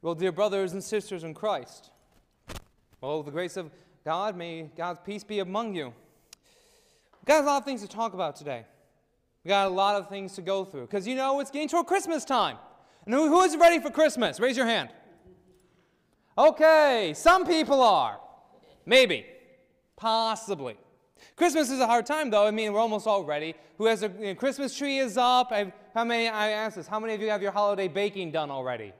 [0.00, 1.90] Well, dear brothers and sisters in Christ,
[3.00, 3.70] well, the grace of
[4.04, 5.86] God, may God's peace be among you.
[5.86, 8.64] We've got a lot of things to talk about today.
[9.44, 11.86] We got a lot of things to go through because you know it's getting toward
[11.86, 12.58] Christmas time.
[13.06, 14.38] And who, who is ready for Christmas?
[14.38, 14.90] Raise your hand.
[16.36, 18.20] Okay, some people are.
[18.86, 19.26] Maybe.
[19.96, 20.76] Possibly.
[21.34, 22.46] Christmas is a hard time, though.
[22.46, 23.56] I mean, we're almost all ready.
[23.78, 25.48] Who has a you know, Christmas tree is up?
[25.50, 26.28] I've, how many?
[26.28, 26.86] I asked this.
[26.86, 28.92] How many of you have your holiday baking done already?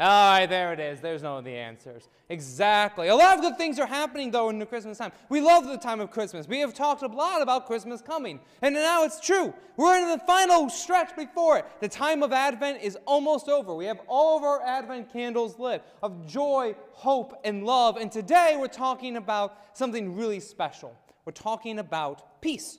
[0.00, 1.00] All right, there it is.
[1.00, 2.08] There's no of the answers.
[2.28, 3.08] Exactly.
[3.08, 5.10] A lot of good things are happening, though, in the Christmas time.
[5.28, 6.46] We love the time of Christmas.
[6.46, 8.38] We have talked a lot about Christmas coming.
[8.62, 9.52] And now it's true.
[9.76, 11.64] We're in the final stretch before it.
[11.80, 13.74] The time of Advent is almost over.
[13.74, 17.96] We have all of our Advent candles lit of joy, hope, and love.
[17.96, 20.96] And today we're talking about something really special.
[21.24, 22.78] We're talking about peace.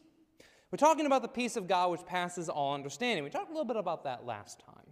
[0.72, 3.26] We're talking about the peace of God which passes all understanding.
[3.26, 4.89] We talked a little bit about that last time.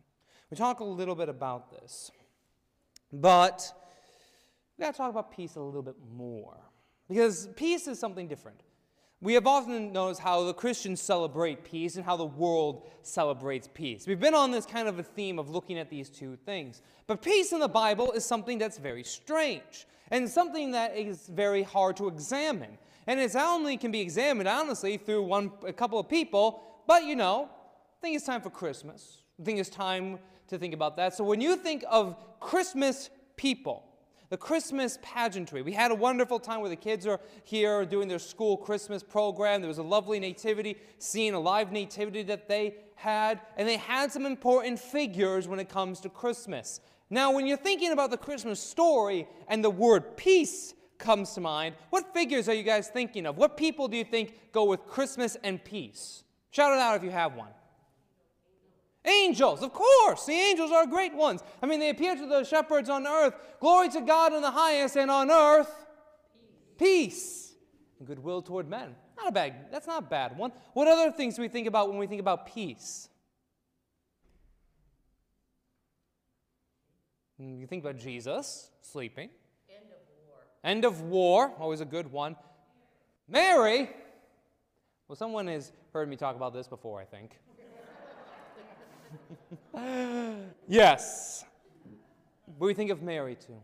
[0.50, 2.12] We talk a little bit about this.
[3.12, 3.72] But
[4.78, 6.58] we got to talk about peace a little bit more.
[7.10, 8.62] Because peace is something different.
[9.20, 14.06] We have often noticed how the Christians celebrate peace and how the world celebrates peace.
[14.06, 16.84] We've been on this kind of a theme of looking at these two things.
[17.08, 21.64] But peace in the Bible is something that's very strange and something that is very
[21.64, 22.78] hard to examine.
[23.08, 26.62] And it only can be examined, honestly, through one, a couple of people.
[26.86, 29.24] But you know, I think it's time for Christmas.
[29.42, 31.14] I think it's time to think about that.
[31.14, 33.84] So when you think of Christmas people,
[34.30, 35.62] the Christmas pageantry.
[35.62, 39.62] We had a wonderful time where the kids are here doing their school Christmas program.
[39.62, 44.12] There was a lovely nativity, seeing a live nativity that they had, and they had
[44.12, 46.82] some important figures when it comes to Christmas.
[47.10, 51.76] Now, when you're thinking about the Christmas story and the word peace comes to mind,
[51.90, 53.38] what figures are you guys thinking of?
[53.38, 56.24] What people do you think go with Christmas and peace?
[56.52, 57.52] Shout it out if you have one.
[59.08, 60.26] Angels, of course.
[60.26, 61.42] The angels are great ones.
[61.62, 63.36] I mean, they appear to the shepherds on earth.
[63.60, 65.86] Glory to God in the highest, and on earth,
[66.78, 67.54] peace,
[68.00, 68.96] and goodwill toward men.
[69.16, 70.52] Not a bad, that's not a bad one.
[70.74, 73.10] What other things do we think about when we think about peace?
[77.40, 79.30] Hmm, you think about Jesus sleeping.
[79.70, 80.40] End of war.
[80.64, 82.36] End of war, always a good one.
[83.28, 83.90] Mary,
[85.08, 87.38] well, someone has heard me talk about this before, I think.
[90.68, 91.46] yes.
[92.60, 93.62] But we think of Mary too.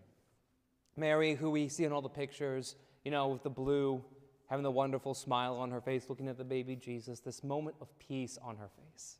[0.95, 4.03] Mary, who we see in all the pictures, you know, with the blue,
[4.49, 7.87] having the wonderful smile on her face, looking at the baby Jesus, this moment of
[7.97, 9.17] peace on her face.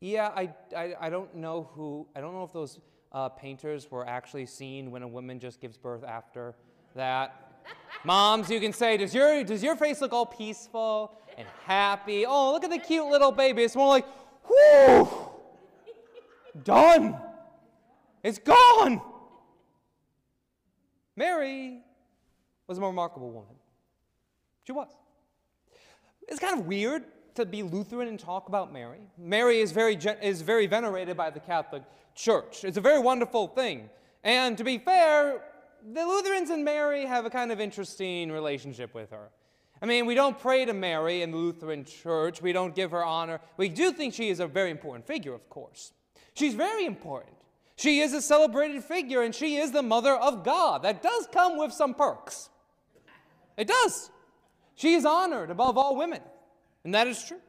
[0.00, 2.80] Yeah, I, I, I don't know who, I don't know if those
[3.12, 6.54] uh, painters were actually seen when a woman just gives birth after
[6.94, 7.64] that.
[8.04, 12.26] Moms, you can say, does your, does your face look all peaceful and happy?
[12.26, 13.62] Oh, look at the cute little baby.
[13.62, 14.06] It's more like,
[16.64, 17.16] done.
[18.22, 19.00] It's gone.
[21.16, 21.80] Mary
[22.66, 23.54] was a remarkable woman.
[24.64, 24.88] She was.
[26.28, 27.04] It's kind of weird
[27.34, 29.00] to be Lutheran and talk about Mary.
[29.18, 31.82] Mary is very, is very venerated by the Catholic
[32.14, 32.64] Church.
[32.64, 33.88] It's a very wonderful thing.
[34.22, 35.42] And to be fair,
[35.92, 39.30] the Lutherans and Mary have a kind of interesting relationship with her.
[39.82, 42.40] I mean, we don't pray to Mary in the Lutheran Church.
[42.40, 43.40] We don't give her honor.
[43.56, 45.92] We do think she is a very important figure, of course.
[46.34, 47.36] She's very important.
[47.74, 50.84] She is a celebrated figure, and she is the mother of God.
[50.84, 52.48] That does come with some perks.
[53.56, 54.10] It does.
[54.76, 56.20] She is honored above all women,
[56.84, 57.40] and that is true.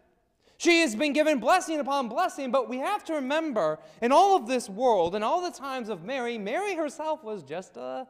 [0.57, 4.47] She has been given blessing upon blessing, but we have to remember in all of
[4.47, 8.07] this world, in all the times of Mary, Mary herself was just a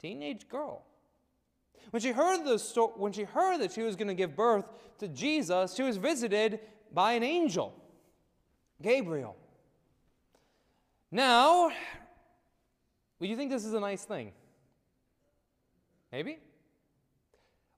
[0.00, 0.82] teenage girl.
[1.90, 4.68] When she heard, the sto- when she heard that she was going to give birth
[4.98, 6.60] to Jesus, she was visited
[6.92, 7.74] by an angel,
[8.82, 9.36] Gabriel.
[11.10, 11.70] Now,
[13.18, 14.32] would you think this is a nice thing?
[16.10, 16.38] Maybe?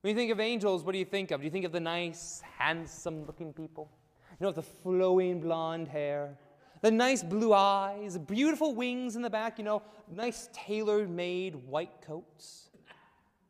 [0.00, 1.40] When you think of angels, what do you think of?
[1.40, 3.90] Do you think of the nice, handsome looking people?
[4.38, 6.38] You know, with the flowing blonde hair,
[6.82, 12.02] the nice blue eyes, beautiful wings in the back, you know, nice tailor made white
[12.02, 12.70] coats.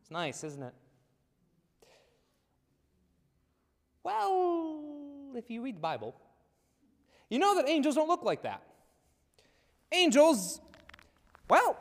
[0.06, 0.72] It's nice, isn't it?
[4.04, 4.80] Well,
[5.34, 6.14] if you read the Bible,
[7.28, 8.62] you know that angels don't look like that.
[9.90, 10.60] Angels,
[11.50, 11.76] well,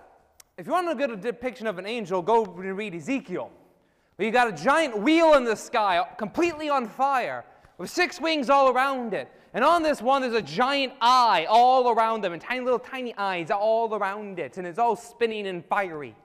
[0.57, 3.51] if you want to get a depiction of an angel, go and read Ezekiel.
[4.15, 7.45] Where you got a giant wheel in the sky, completely on fire,
[7.77, 9.29] with six wings all around it.
[9.53, 13.13] And on this one, there's a giant eye all around them, and tiny little tiny
[13.17, 16.15] eyes all around it, and it's all spinning and fiery.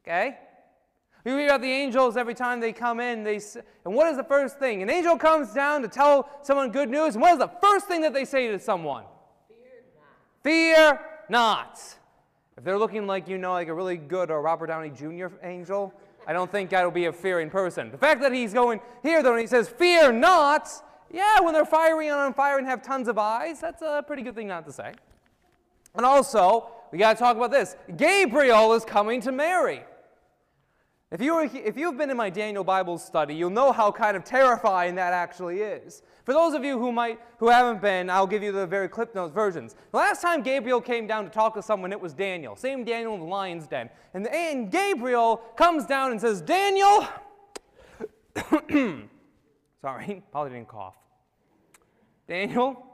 [0.00, 0.36] Okay?
[1.24, 3.24] We read about the angels every time they come in.
[3.24, 3.40] They,
[3.84, 4.82] and what is the first thing?
[4.82, 8.00] An angel comes down to tell someone good news, and what is the first thing
[8.02, 9.04] that they say to someone?
[9.48, 10.90] Fear not.
[10.90, 11.80] Fear not.
[12.56, 15.26] If they're looking like, you know, like a really good or Robert Downey Jr.
[15.42, 15.92] angel,
[16.26, 17.90] I don't think that'll be a fearing person.
[17.90, 20.70] The fact that he's going here, though, and he says, Fear not,
[21.12, 24.34] yeah, when they're firing on fire and have tons of eyes, that's a pretty good
[24.34, 24.92] thing not to say.
[25.94, 29.82] And also, we got to talk about this Gabriel is coming to Mary.
[31.12, 34.16] If, you were, if you've been in my Daniel Bible study, you'll know how kind
[34.16, 36.02] of terrifying that actually is.
[36.24, 39.12] For those of you who might who haven't been, I'll give you the very Cliff
[39.12, 39.74] Notes versions.
[39.90, 42.54] The last time Gabriel came down to talk to someone, it was Daniel.
[42.54, 43.90] Same Daniel in the lion's den.
[44.14, 47.08] And, and Gabriel comes down and says, Daniel,
[49.82, 50.94] sorry, probably didn't cough.
[52.28, 52.86] Daniel,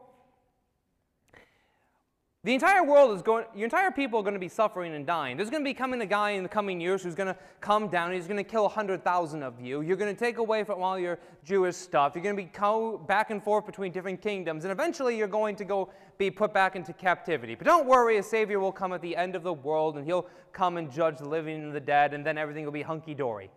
[2.46, 5.36] the entire world is going, your entire people are going to be suffering and dying.
[5.36, 7.88] There's going to be coming a guy in the coming years who's going to come
[7.88, 8.12] down.
[8.12, 9.80] He's going to kill 100,000 of you.
[9.80, 12.12] You're going to take away from all your Jewish stuff.
[12.14, 14.64] You're going to be co- back and forth between different kingdoms.
[14.64, 17.56] And eventually you're going to go be put back into captivity.
[17.56, 20.28] But don't worry, a Savior will come at the end of the world and he'll
[20.52, 23.50] come and judge the living and the dead, and then everything will be hunky dory.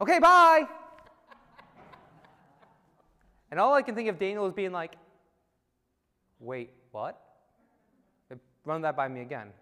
[0.00, 0.64] Okay, bye.
[3.50, 4.94] and all I can think of Daniel is being like,
[6.40, 7.20] wait, what?
[8.66, 9.52] Run that by me again.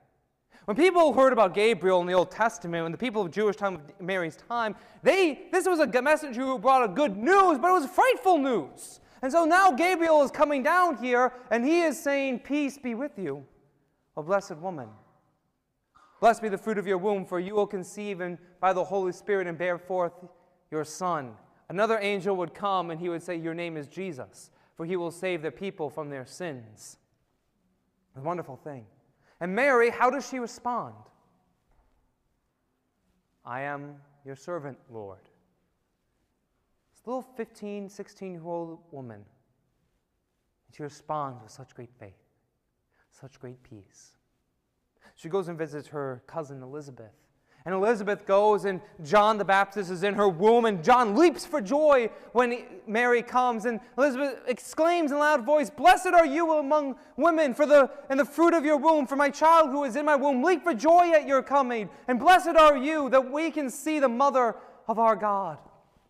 [0.65, 3.83] When people heard about Gabriel in the Old Testament, when the people of Jewish time,
[4.01, 7.87] Mary's time, they this was a messenger who brought a good news, but it was
[7.87, 9.01] frightful news.
[9.21, 13.19] And so now Gabriel is coming down here, and he is saying, "Peace be with
[13.19, 13.45] you,
[14.17, 14.89] O blessed woman.
[16.21, 19.13] Blessed be the fruit of your womb, for you will conceive and by the Holy
[19.13, 20.15] Spirit and bear forth
[20.71, 21.37] your son."
[21.69, 25.11] Another angel would come, and he would say, "Your name is Jesus, for he will
[25.11, 26.97] save the people from their sins."
[28.17, 28.87] A wonderful thing.
[29.41, 30.95] And Mary, how does she respond?
[33.45, 35.21] I am your servant, Lord.
[36.93, 39.25] This little 15, 16 year old woman,
[40.73, 42.15] she responds with such great faith,
[43.11, 44.17] such great peace.
[45.17, 47.13] She goes and visits her cousin Elizabeth.
[47.67, 51.63] And Elizabeth goes, and John the Baptist is in her womb, and John leaps for
[51.63, 53.65] joy when Mary comes.
[53.65, 58.21] And Elizabeth exclaims in a loud voice, Blessed are you among women, for the and
[58.21, 60.43] the fruit of your womb, for my child who is in my womb.
[60.43, 61.89] Leap for joy at your coming.
[62.07, 64.57] And blessed are you that we can see the mother
[64.87, 65.57] of our God.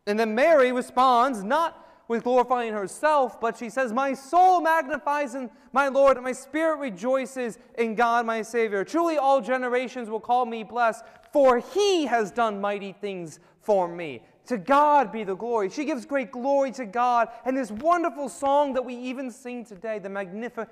[0.08, 5.50] And then Mary responds, not with glorifying herself, but she says, My soul magnifies in
[5.72, 8.84] my Lord, and my spirit rejoices in God my Savior.
[8.84, 14.22] Truly, all generations will call me blessed, for he has done mighty things for me.
[14.46, 15.70] To God be the glory.
[15.70, 17.28] She gives great glory to God.
[17.46, 20.68] And this wonderful song that we even sing today, the Magnificat,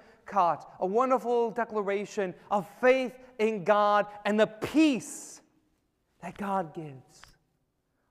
[0.81, 5.41] a wonderful declaration of faith in God and the peace
[6.21, 7.23] that God gives,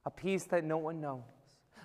[0.06, 1.22] a peace that no one knows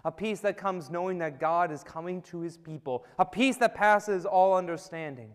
[0.06, 3.74] a peace that comes knowing that God is coming to his people, a peace that
[3.74, 5.30] passes all understanding.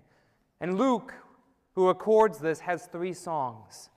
[0.62, 1.14] And Luke,
[1.76, 3.90] who records this, has three songs,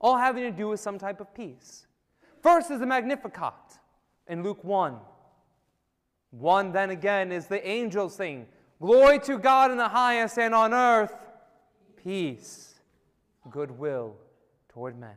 [0.00, 1.86] all having to do with some type of peace.
[2.42, 3.78] First is the Magnificat
[4.26, 4.96] in Luke 1.
[6.32, 8.46] 1 then again is the angels sing,
[8.82, 11.14] Glory to God in the highest, and on earth,
[12.02, 12.74] peace,
[13.48, 14.16] goodwill
[14.68, 15.14] toward men.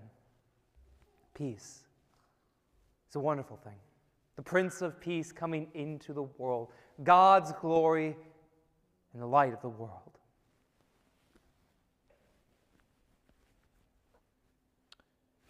[1.34, 1.80] Peace.
[3.08, 3.74] It's a wonderful thing
[4.40, 6.70] the Prince of Peace coming into the world,
[7.04, 8.16] God's glory
[9.12, 10.18] and the light of the world.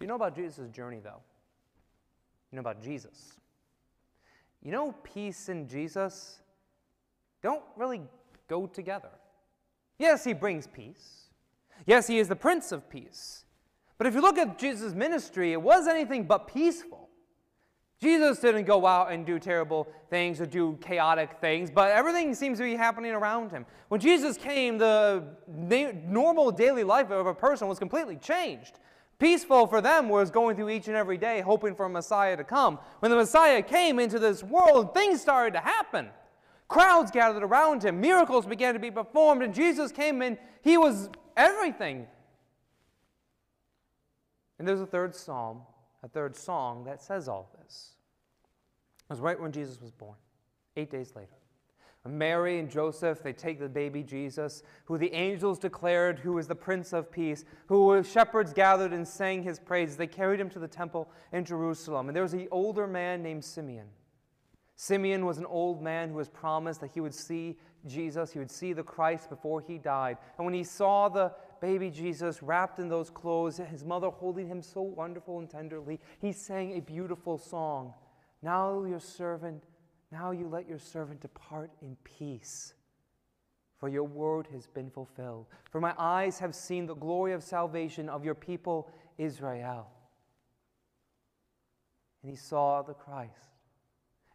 [0.02, 1.22] You know about Jesus' journey, though?
[2.52, 3.34] You know about Jesus.
[4.64, 6.40] You know, peace and Jesus
[7.44, 8.02] don't really
[8.48, 9.12] go together.
[10.00, 11.26] Yes, he brings peace.
[11.86, 13.46] Yes, he is the Prince of Peace.
[14.00, 16.99] But if you look at Jesus' ministry, it was anything but peaceful.
[18.02, 22.58] Jesus didn't go out and do terrible things or do chaotic things, but everything seems
[22.60, 23.66] to be happening around him.
[23.90, 25.26] When Jesus came, the
[26.06, 28.80] normal daily life of a person was completely changed.
[29.20, 32.44] Peaceful for them was going through each and every day, hoping for a Messiah to
[32.46, 32.80] come.
[33.00, 36.08] When the Messiah came into this world, things started to happen.
[36.70, 40.38] Crowds gathered around him, miracles began to be performed, and Jesus came in.
[40.62, 42.08] He was everything.
[44.58, 45.64] And there's a third psalm
[46.04, 47.96] a third song that says all this.
[49.10, 50.18] It was right when Jesus was born,
[50.76, 51.40] eight days later.
[52.08, 56.56] Mary and Joseph, they take the baby Jesus, who the angels declared who is the
[56.56, 59.98] Prince of Peace, who shepherds gathered and sang his praises.
[59.98, 62.08] They carried him to the temple in Jerusalem.
[62.08, 63.88] And there was an older man named Simeon.
[64.76, 68.52] Simeon was an old man who was promised that he would see Jesus, he would
[68.52, 70.18] see the Christ before he died.
[70.38, 74.62] And when he saw the baby Jesus wrapped in those clothes, his mother holding him
[74.62, 77.94] so wonderful and tenderly, he sang a beautiful song.
[78.42, 79.64] Now your servant,
[80.12, 82.74] now you let your servant depart in peace,
[83.78, 85.48] for your word has been fulfilled.
[85.72, 89.88] For my eyes have seen the glory of salvation of your people Israel.
[92.22, 93.56] And he saw the Christ,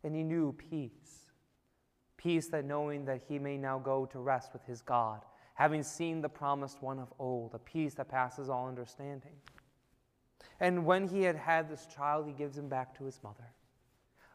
[0.02, 1.30] and he knew peace.
[2.16, 5.20] Peace that knowing that he may now go to rest with his God,
[5.54, 9.32] having seen the promised one of old, a peace that passes all understanding.
[10.60, 13.52] And when he had had this child, he gives him back to his mother,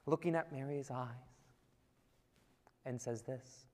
[0.06, 1.08] looking at Mary's eyes,
[2.86, 3.66] and says this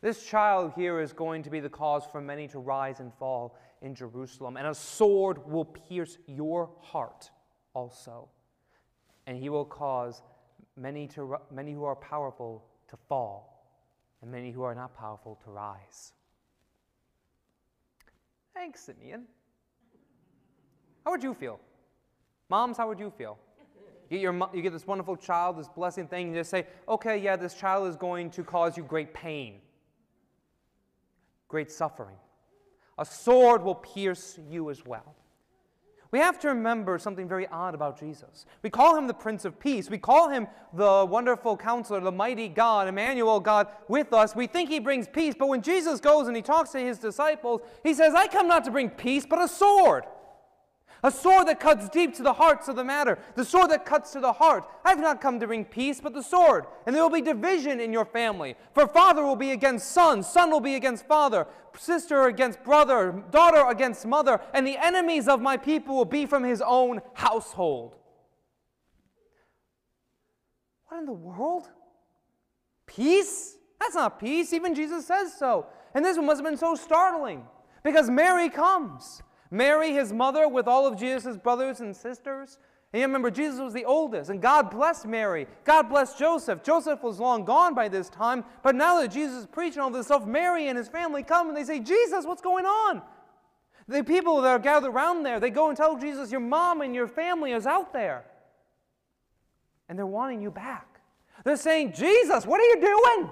[0.00, 3.58] This child here is going to be the cause for many to rise and fall
[3.82, 7.30] in Jerusalem, and a sword will pierce your heart
[7.74, 8.28] also,
[9.26, 10.22] and he will cause
[10.76, 13.55] many, to, many who are powerful to fall,
[14.22, 16.12] and many who are not powerful to rise.
[18.54, 19.24] Thanks, Simeon.
[21.04, 21.60] How would you feel?
[22.48, 23.38] Moms, how would you feel?
[24.08, 26.66] You get, your, you get this wonderful child, this blessing thing, and you just say,
[26.88, 29.60] okay, yeah, this child is going to cause you great pain,
[31.48, 32.16] great suffering.
[32.98, 35.14] A sword will pierce you as well.
[36.16, 38.46] We have to remember something very odd about Jesus.
[38.62, 39.90] We call him the Prince of Peace.
[39.90, 44.34] We call him the wonderful counselor, the mighty God, Emmanuel, God with us.
[44.34, 47.60] We think he brings peace, but when Jesus goes and he talks to his disciples,
[47.82, 50.04] he says, I come not to bring peace, but a sword.
[51.02, 53.18] A sword that cuts deep to the hearts of the matter.
[53.34, 54.68] The sword that cuts to the heart.
[54.84, 56.64] I've not come to bring peace, but the sword.
[56.86, 58.56] And there will be division in your family.
[58.72, 63.68] For father will be against son, son will be against father, sister against brother, daughter
[63.68, 67.96] against mother, and the enemies of my people will be from his own household.
[70.88, 71.68] What in the world?
[72.86, 73.56] Peace?
[73.80, 74.52] That's not peace.
[74.52, 75.66] Even Jesus says so.
[75.94, 77.44] And this one must have been so startling
[77.82, 79.22] because Mary comes.
[79.56, 82.58] Mary, his mother, with all of Jesus' brothers and sisters.
[82.92, 85.46] And you remember, Jesus was the oldest, and God blessed Mary.
[85.64, 86.62] God blessed Joseph.
[86.62, 90.06] Joseph was long gone by this time, but now that Jesus is preaching all this
[90.06, 93.02] stuff, Mary and his family come and they say, Jesus, what's going on?
[93.88, 96.94] The people that are gathered around there, they go and tell Jesus, Your mom and
[96.94, 98.24] your family is out there.
[99.88, 101.00] And they're wanting you back.
[101.44, 103.30] They're saying, Jesus, what are you doing?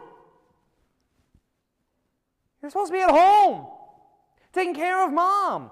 [2.63, 3.67] You're supposed to be at home,
[4.53, 5.71] taking care of mom.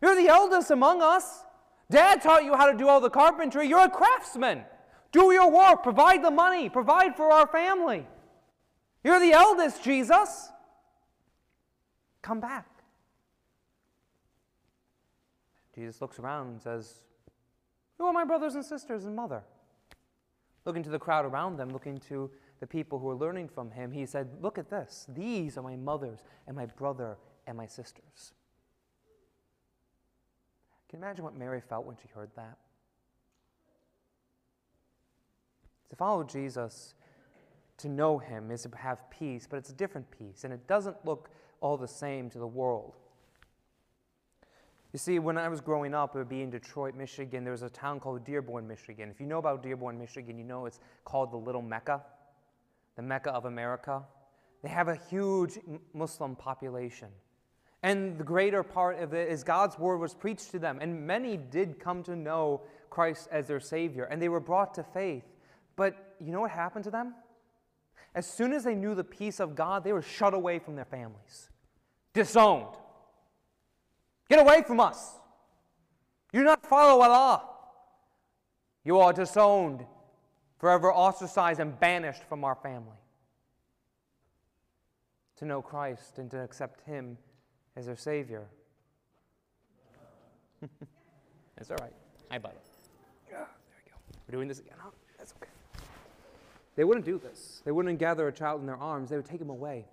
[0.00, 1.44] You're the eldest among us.
[1.90, 3.66] Dad taught you how to do all the carpentry.
[3.66, 4.62] You're a craftsman.
[5.10, 8.06] Do your work, provide the money, provide for our family.
[9.02, 10.50] You're the eldest, Jesus.
[12.20, 12.66] Come back.
[15.74, 17.04] Jesus looks around and says,
[17.96, 19.42] Who are my brothers and sisters and mother?
[20.64, 23.92] Looking to the crowd around them, looking to the people who are learning from him,
[23.92, 25.06] he said, Look at this.
[25.08, 28.32] These are my mothers and my brother and my sisters.
[30.88, 32.56] Can you imagine what Mary felt when she heard that?
[35.90, 36.94] To follow Jesus,
[37.78, 40.96] to know him, is to have peace, but it's a different peace, and it doesn't
[41.04, 41.30] look
[41.60, 42.94] all the same to the world.
[44.92, 47.44] You see, when I was growing up, it would be in Detroit, Michigan.
[47.44, 49.10] There was a town called Dearborn, Michigan.
[49.10, 52.02] If you know about Dearborn, Michigan, you know it's called the Little Mecca,
[52.96, 54.02] the Mecca of America.
[54.62, 55.58] They have a huge
[55.92, 57.08] Muslim population.
[57.88, 61.38] And the greater part of it is God's word was preached to them, and many
[61.38, 65.24] did come to know Christ as their Savior, and they were brought to faith.
[65.74, 67.14] But you know what happened to them?
[68.14, 70.84] As soon as they knew the peace of God, they were shut away from their
[70.84, 71.48] families,
[72.12, 72.76] disowned.
[74.28, 75.14] Get away from us.
[76.34, 77.42] You do not follow Allah.
[78.84, 79.86] You are disowned,
[80.58, 82.98] forever ostracized and banished from our family.
[85.36, 87.16] To know Christ and to accept Him
[87.78, 88.44] as their Savior.
[91.56, 91.92] it's all right.
[92.28, 92.56] Hi, buddy.
[93.30, 93.46] Yeah, there
[93.84, 93.96] we go.
[94.26, 94.74] We're doing this again.
[94.84, 95.50] Oh, that's okay.
[96.74, 97.62] They wouldn't do this.
[97.64, 99.10] They wouldn't gather a child in their arms.
[99.10, 99.86] They would take him away,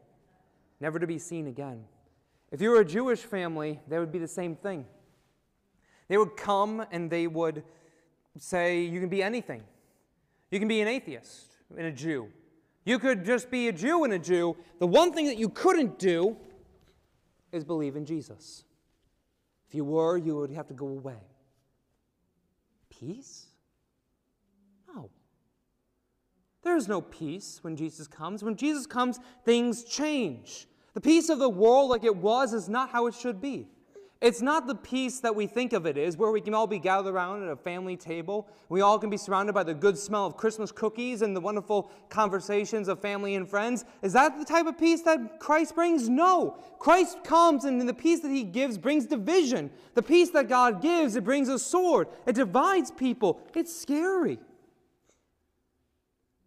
[0.80, 1.84] never to be seen again.
[2.52, 4.86] If you were a Jewish family, they would be the same thing.
[6.08, 7.64] They would come and they would
[8.40, 9.62] say, You can be anything.
[10.50, 12.30] You can be an atheist and a Jew.
[12.84, 14.58] You could just be a Jew and a Jew.
[14.80, 16.38] The one thing that you couldn't do
[17.56, 18.64] is believe in Jesus.
[19.68, 21.22] If you were, you would have to go away.
[22.90, 23.48] Peace?
[24.94, 25.10] No.
[26.62, 28.44] There is no peace when Jesus comes.
[28.44, 30.68] When Jesus comes, things change.
[30.94, 33.68] The peace of the world, like it was, is not how it should be.
[34.22, 36.80] It's not the peace that we think of it is, where we can all be
[36.80, 38.48] gathered around at a family table.
[38.70, 41.92] We all can be surrounded by the good smell of Christmas cookies and the wonderful
[42.10, 43.84] conversations of family and friends.
[44.02, 46.08] Is that the type of peace that Christ brings?
[46.08, 46.58] No.
[46.80, 49.70] Christ comes and the peace that he gives brings division.
[49.96, 52.08] The peace that God gives, it brings a sword.
[52.26, 53.42] It divides people.
[53.54, 54.40] It's scary.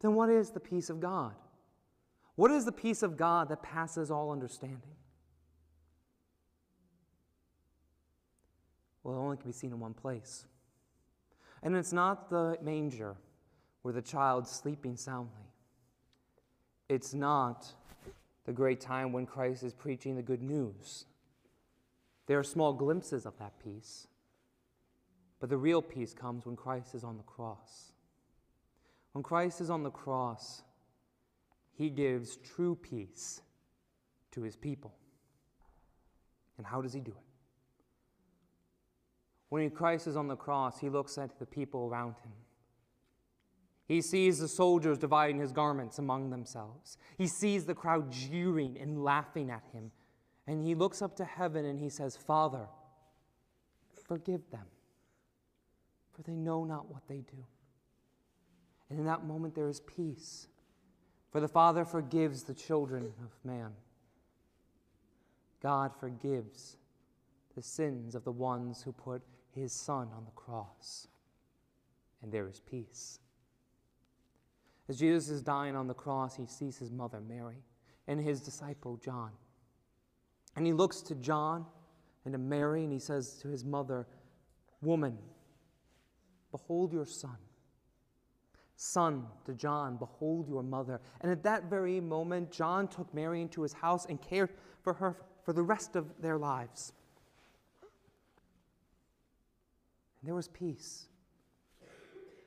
[0.01, 1.35] Then what is the peace of God?
[2.35, 4.98] What is the peace of God that passes all understanding?
[9.09, 10.45] Well, it only can be seen in one place.
[11.63, 13.17] And it's not the manger
[13.81, 15.49] where the child's sleeping soundly.
[16.91, 17.73] It's not
[18.45, 21.07] the great time when Christ is preaching the good news.
[22.27, 24.09] There are small glimpses of that peace.
[25.41, 27.93] But the real peace comes when Christ is on the cross.
[29.13, 30.61] When Christ is on the cross,
[31.73, 33.41] he gives true peace
[34.33, 34.93] to his people.
[36.59, 37.28] And how does he do it?
[39.49, 42.33] When Christ is on the cross, he looks at the people around him.
[43.87, 46.99] He sees the soldiers dividing his garments among themselves.
[47.17, 49.91] He sees the crowd jeering and laughing at him.
[50.47, 52.69] And he looks up to heaven and he says, Father,
[54.07, 54.67] forgive them,
[56.13, 57.45] for they know not what they do.
[58.91, 60.49] And in that moment, there is peace,
[61.31, 63.73] for the Father forgives the children of man.
[65.63, 66.77] God forgives
[67.55, 69.23] the sins of the ones who put
[69.55, 71.09] his Son on the cross,
[72.23, 73.21] and there is peace.
[74.89, 77.63] As Jesus is dying on the cross, he sees his mother, Mary,
[78.07, 79.31] and his disciple, John.
[80.57, 81.67] And he looks to John
[82.25, 84.07] and to Mary, and he says to his mother,
[84.81, 85.19] Woman,
[86.51, 87.37] behold your son.
[88.77, 91.01] Son to John, behold your mother.
[91.21, 94.51] And at that very moment, John took Mary into his house and cared
[94.83, 96.93] for her for the rest of their lives.
[100.21, 101.07] And there was peace.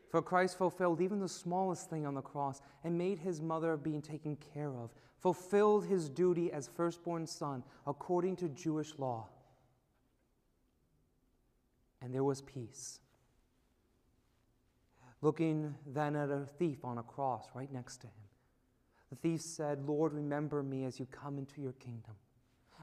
[0.10, 4.02] For Christ fulfilled even the smallest thing on the cross and made his mother being
[4.02, 9.30] taken care of, fulfilled his duty as firstborn son according to Jewish law.
[12.02, 13.00] And there was peace.
[15.22, 18.14] Looking then at a thief on a cross right next to him,
[19.12, 22.16] the thief said, Lord, remember me as you come into your kingdom.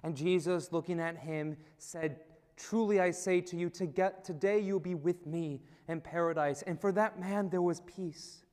[0.02, 2.20] And Jesus, looking at him, said,
[2.58, 6.62] Truly I say to you, to get, today you'll be with me in paradise.
[6.62, 8.44] And for that man there was peace,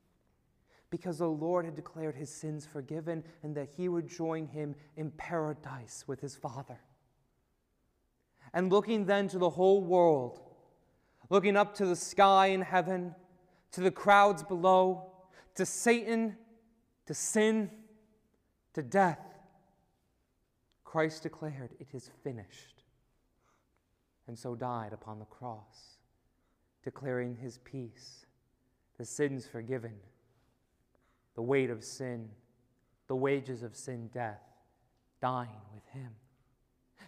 [0.92, 5.10] because the Lord had declared his sins forgiven and that he would join him in
[5.12, 6.80] paradise with his Father.
[8.54, 10.40] And looking then to the whole world,
[11.32, 13.16] looking up to the sky in heaven,
[13.72, 15.12] to the crowds below,
[15.56, 16.38] to Satan,
[17.08, 17.72] to sin,
[18.76, 19.20] to death,
[20.84, 22.75] Christ declared, It is finished
[24.28, 25.98] and so died upon the cross,
[26.84, 28.26] declaring his peace,
[28.98, 29.94] the sins forgiven,
[31.36, 32.30] the weight of sin,
[33.08, 34.42] the wages of sin, death,
[35.22, 36.12] dying with him.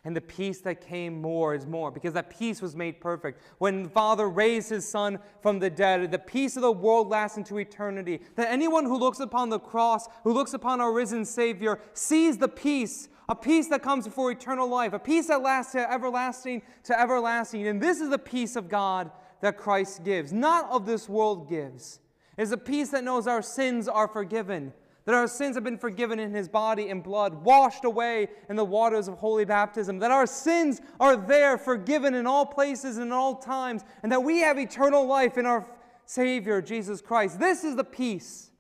[0.04, 3.42] And the peace that came more is more, because that peace was made perfect.
[3.58, 7.38] When the Father raised his Son from the dead, the peace of the world lasts
[7.38, 8.22] into eternity.
[8.36, 12.48] That anyone who looks upon the cross, who looks upon our risen Savior, sees the
[12.48, 17.00] peace a peace that comes before eternal life, a peace that lasts to everlasting to
[17.00, 17.68] everlasting.
[17.68, 19.12] And this is the peace of God
[19.42, 22.00] that Christ gives, not of this world gives.
[22.38, 24.74] It is a peace that knows our sins are forgiven,
[25.06, 28.66] that our sins have been forgiven in his body and blood, washed away in the
[28.66, 33.12] waters of holy baptism, that our sins are there forgiven in all places and in
[33.12, 35.68] all times, and that we have eternal life in our
[36.06, 37.40] Savior, Jesus Christ.
[37.40, 38.52] This is the peace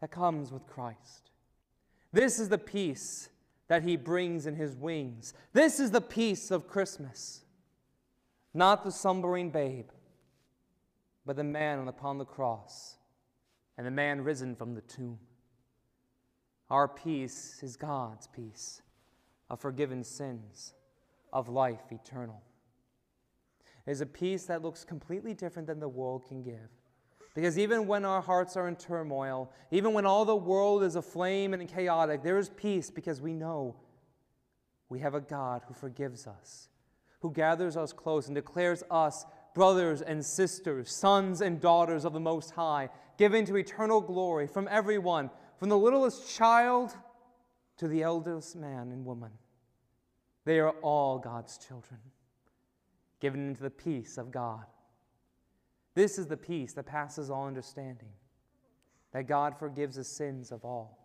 [0.00, 1.21] that comes with Christ.
[2.12, 3.28] This is the peace
[3.68, 5.32] that he brings in his wings.
[5.52, 7.44] This is the peace of Christmas.
[8.52, 9.88] Not the slumbering babe,
[11.24, 12.96] but the man upon the cross
[13.78, 15.18] and the man risen from the tomb.
[16.68, 18.82] Our peace is God's peace
[19.48, 20.74] of forgiven sins,
[21.32, 22.42] of life eternal.
[23.86, 26.68] It is a peace that looks completely different than the world can give.
[27.34, 31.54] Because even when our hearts are in turmoil, even when all the world is aflame
[31.54, 33.74] and chaotic, there is peace because we know
[34.88, 36.68] we have a God who forgives us,
[37.20, 42.20] who gathers us close and declares us brothers and sisters, sons and daughters of the
[42.20, 46.94] Most High, given to eternal glory from everyone, from the littlest child
[47.78, 49.30] to the eldest man and woman.
[50.44, 52.00] They are all God's children,
[53.20, 54.64] given into the peace of God.
[55.94, 58.08] This is the peace that passes all understanding,
[59.12, 60.98] that God forgives the sins of all.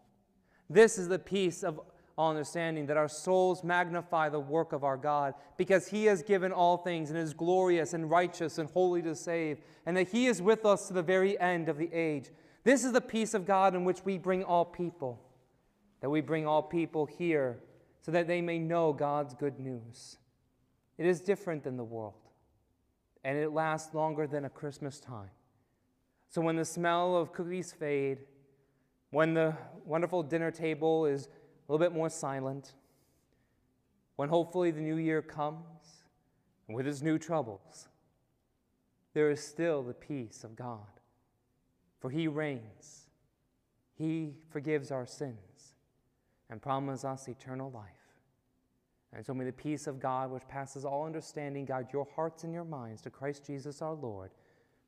[0.69, 1.80] This is the peace of
[2.17, 6.52] all understanding, that our souls magnify the work of our God, because He has given
[6.52, 10.41] all things and is glorious and righteous and holy to save, and that He is
[10.41, 12.30] with us to the very end of the age.
[12.63, 15.21] This is the peace of God in which we bring all people,
[16.02, 17.60] that we bring all people here
[18.02, 20.17] so that they may know God's good news.
[20.97, 22.27] It is different than the world
[23.28, 25.30] and it lasts longer than a Christmas time.
[26.30, 28.20] So when the smell of cookies fade,
[29.10, 32.72] when the wonderful dinner table is a little bit more silent,
[34.16, 36.06] when hopefully the new year comes
[36.68, 37.90] and with its new troubles,
[39.13, 41.02] there is still the peace of God.
[42.00, 43.10] For He reigns,
[43.94, 45.74] He forgives our sins,
[46.50, 47.96] and promises us eternal life.
[49.17, 52.53] And so may the peace of God, which passes all understanding, guide your hearts and
[52.53, 54.30] your minds to Christ Jesus our Lord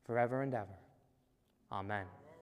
[0.06, 0.78] forever and ever.
[1.72, 2.06] Amen.